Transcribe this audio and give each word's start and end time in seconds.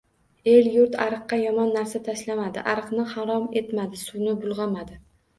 El-yurt 0.51 0.95
ariqqa 1.03 1.37
yomon 1.41 1.67
narsa 1.75 2.01
tashlamadi. 2.07 2.63
Ariqni 2.73 3.05
harom 3.11 3.45
etmadi. 3.61 4.01
Suvni 4.05 4.33
bulg‘amadi. 4.47 4.99